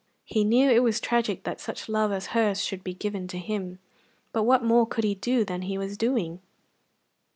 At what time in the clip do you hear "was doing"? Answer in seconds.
5.77-6.39